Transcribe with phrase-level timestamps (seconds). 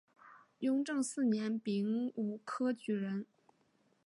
[0.61, 3.27] 雍正四年丙午科举人。